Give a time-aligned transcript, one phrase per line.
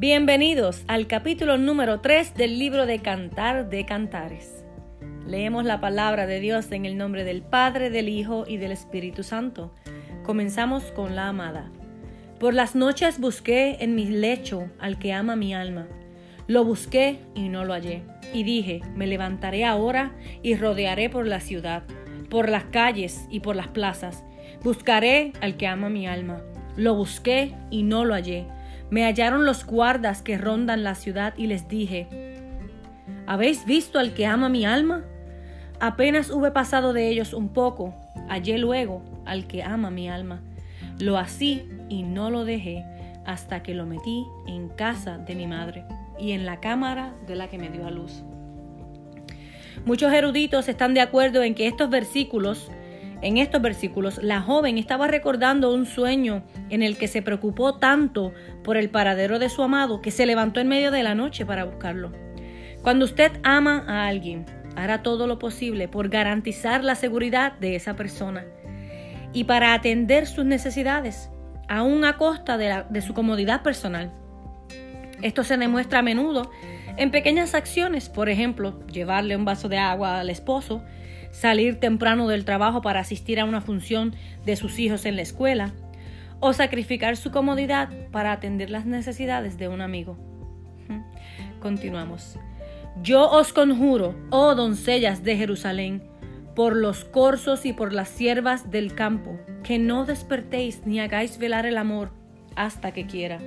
[0.00, 4.64] Bienvenidos al capítulo número 3 del libro de Cantar de Cantares.
[5.26, 9.24] Leemos la palabra de Dios en el nombre del Padre, del Hijo y del Espíritu
[9.24, 9.74] Santo.
[10.22, 11.72] Comenzamos con la amada.
[12.38, 15.88] Por las noches busqué en mi lecho al que ama mi alma.
[16.46, 18.04] Lo busqué y no lo hallé.
[18.32, 20.12] Y dije, me levantaré ahora
[20.44, 21.82] y rodearé por la ciudad,
[22.30, 24.22] por las calles y por las plazas.
[24.62, 26.40] Buscaré al que ama mi alma.
[26.76, 28.46] Lo busqué y no lo hallé
[28.90, 32.06] me hallaron los guardas que rondan la ciudad y les dije,
[33.26, 35.04] ¿habéis visto al que ama mi alma?
[35.80, 37.94] Apenas hube pasado de ellos un poco,
[38.28, 40.40] hallé luego al que ama mi alma.
[40.98, 42.84] Lo así y no lo dejé
[43.24, 45.84] hasta que lo metí en casa de mi madre
[46.18, 48.24] y en la cámara de la que me dio a luz.
[49.84, 52.70] Muchos eruditos están de acuerdo en que estos versículos
[53.20, 58.32] en estos versículos, la joven estaba recordando un sueño en el que se preocupó tanto
[58.62, 61.64] por el paradero de su amado que se levantó en medio de la noche para
[61.64, 62.12] buscarlo.
[62.82, 67.96] Cuando usted ama a alguien, hará todo lo posible por garantizar la seguridad de esa
[67.96, 68.44] persona
[69.32, 71.28] y para atender sus necesidades,
[71.68, 74.12] aún a costa de, de su comodidad personal.
[75.22, 76.50] Esto se demuestra a menudo
[76.96, 80.82] en pequeñas acciones, por ejemplo, llevarle un vaso de agua al esposo,
[81.30, 85.72] salir temprano del trabajo para asistir a una función de sus hijos en la escuela,
[86.40, 90.16] o sacrificar su comodidad para atender las necesidades de un amigo.
[91.60, 92.38] Continuamos.
[93.02, 96.02] Yo os conjuro, oh doncellas de Jerusalén,
[96.54, 101.66] por los corzos y por las siervas del campo, que no despertéis ni hagáis velar
[101.66, 102.10] el amor
[102.56, 103.38] hasta que quiera.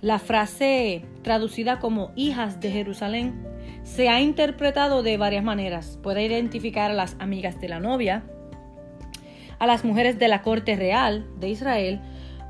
[0.00, 3.43] La frase traducida como hijas de Jerusalén
[3.82, 5.98] se ha interpretado de varias maneras.
[6.02, 8.24] Puede identificar a las amigas de la novia,
[9.58, 12.00] a las mujeres de la corte real de Israel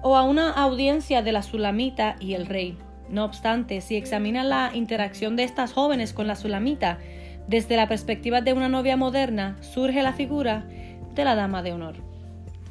[0.02, 2.78] o a una audiencia de la Sulamita y el rey.
[3.08, 6.98] No obstante, si examina la interacción de estas jóvenes con la Sulamita
[7.46, 10.66] desde la perspectiva de una novia moderna, surge la figura
[11.14, 11.96] de la dama de honor.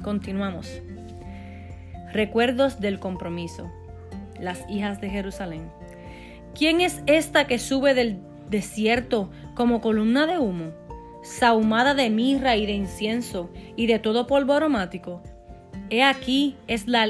[0.01, 0.81] Continuamos.
[2.11, 3.71] Recuerdos del compromiso.
[4.39, 5.71] Las hijas de Jerusalén.
[6.55, 8.19] ¿Quién es esta que sube del
[8.53, 10.71] desierto como columna de humo,
[11.23, 15.21] sahumada de mirra y de incienso y de todo polvo aromático.
[15.89, 17.07] He aquí es la,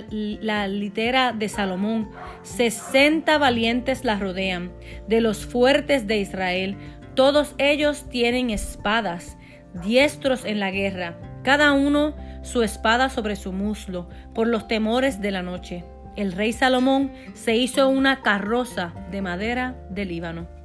[0.68, 2.10] litera de Salomón.
[2.42, 4.72] Sesenta valientes la rodean,
[5.08, 6.78] de los fuertes de Israel.
[7.14, 9.38] Todos ellos tienen espadas,
[9.84, 15.32] diestros en la guerra, cada uno su espada sobre su muslo, por los temores de
[15.32, 15.84] la noche.
[16.16, 20.63] El rey Salomón se hizo una carroza de madera de Líbano.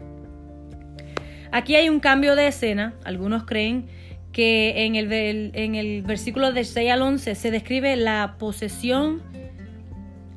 [1.53, 2.95] Aquí hay un cambio de escena.
[3.05, 3.87] Algunos creen
[4.33, 5.13] que en el,
[5.55, 9.23] en el versículo de 6 al 11 se describe la posesión,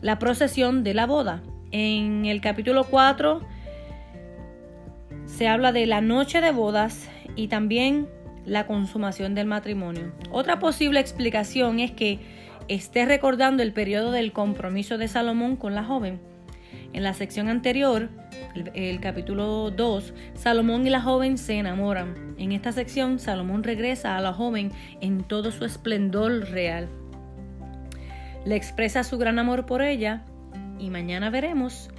[0.01, 1.41] la procesión de la boda.
[1.71, 3.41] En el capítulo 4
[5.25, 8.07] se habla de la noche de bodas y también
[8.45, 10.11] la consumación del matrimonio.
[10.31, 12.19] Otra posible explicación es que
[12.67, 16.19] esté recordando el periodo del compromiso de Salomón con la joven.
[16.93, 18.09] En la sección anterior
[18.73, 22.35] el, capítulo 2, Salomón y la joven se enamoran.
[22.37, 26.89] En esta sección, Salomón regresa a la joven en todo su esplendor real.
[28.45, 30.23] Le expresa su gran amor por ella
[30.79, 31.89] y mañana veremos,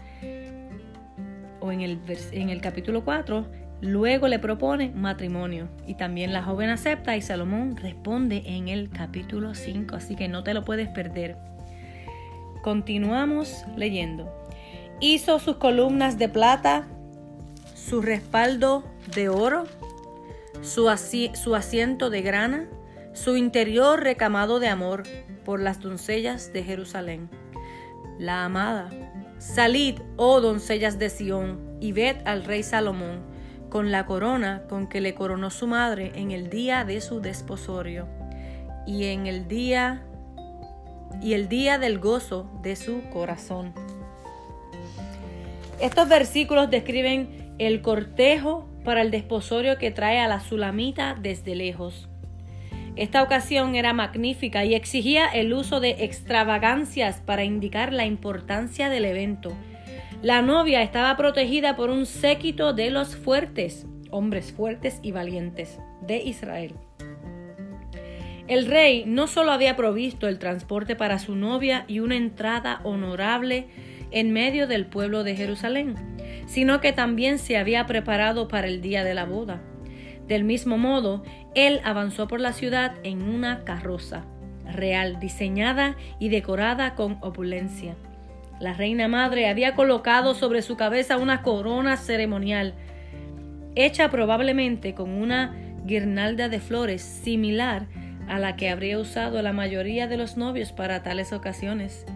[1.61, 2.01] o en el,
[2.33, 3.47] en el capítulo 4,
[3.81, 9.55] luego le propone matrimonio y también la joven acepta y Salomón responde en el capítulo
[9.55, 11.37] 5, así que no te lo puedes perder.
[12.63, 14.33] Continuamos leyendo.
[15.05, 16.87] Hizo sus columnas de plata,
[17.75, 18.85] su respaldo
[19.17, 19.65] de oro,
[20.61, 22.69] su, asiento de grana,
[23.13, 25.03] su interior recamado de amor
[25.45, 27.29] por las doncellas de Jerusalén.
[28.21, 28.91] La amada,
[29.39, 33.23] salid, oh doncellas de Sión, y ved al rey Salomón,
[33.71, 38.07] con la corona con que le coronó su madre en el día de su desposorio,
[38.87, 40.05] y en el día
[41.21, 43.75] y el día del gozo de su corazón.
[45.83, 52.09] Estos versículos describen el cortejo para el desposorio que trae a la Sulamita desde lejos.
[52.95, 59.07] Esta ocasión era magnífica y exigía el uso de extravagancias para indicar la importancia del
[59.07, 59.53] evento.
[60.23, 66.19] La novia estaba protegida por un séquito de los fuertes, hombres fuertes y valientes, de
[66.19, 66.75] Israel.
[68.47, 73.67] El rey no solo había provisto el transporte para su novia y una entrada honorable
[74.13, 75.97] en medio del pueblo de Jerusalén,
[76.47, 79.61] sino que también se había preparado para el día de la boda.
[80.29, 81.25] Del mismo modo,
[81.55, 84.25] él avanzó por la ciudad en una carroza
[84.71, 87.97] real, diseñada y decorada con opulencia.
[88.61, 92.75] La reina madre había colocado sobre su cabeza una corona ceremonial,
[93.75, 97.87] hecha probablemente con una guirnalda de flores similar
[98.29, 102.07] a la que habría usado la mayoría de los novios para tales ocasiones.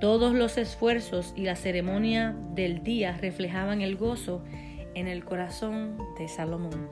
[0.00, 4.42] Todos los esfuerzos y la ceremonia del día reflejaban el gozo
[4.94, 6.88] en el corazón de Salomón.